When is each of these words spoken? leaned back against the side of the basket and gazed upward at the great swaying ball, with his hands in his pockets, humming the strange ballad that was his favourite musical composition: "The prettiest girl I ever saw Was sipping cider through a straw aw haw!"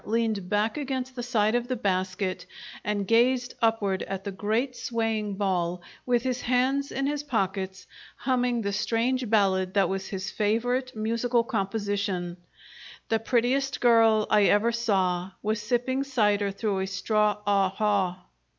leaned 0.03 0.49
back 0.49 0.77
against 0.77 1.15
the 1.15 1.21
side 1.21 1.53
of 1.53 1.67
the 1.67 1.75
basket 1.75 2.43
and 2.83 3.05
gazed 3.07 3.53
upward 3.61 4.01
at 4.07 4.23
the 4.23 4.31
great 4.31 4.75
swaying 4.75 5.35
ball, 5.35 5.79
with 6.07 6.23
his 6.23 6.41
hands 6.41 6.91
in 6.91 7.05
his 7.05 7.21
pockets, 7.21 7.85
humming 8.17 8.63
the 8.63 8.73
strange 8.73 9.29
ballad 9.29 9.75
that 9.75 9.87
was 9.87 10.07
his 10.07 10.31
favourite 10.31 10.95
musical 10.95 11.43
composition: 11.43 12.35
"The 13.09 13.19
prettiest 13.19 13.79
girl 13.79 14.25
I 14.31 14.45
ever 14.45 14.71
saw 14.71 15.33
Was 15.43 15.61
sipping 15.61 16.03
cider 16.03 16.49
through 16.49 16.79
a 16.79 16.87
straw 16.87 17.37
aw 17.45 17.69
haw!" 17.69 18.21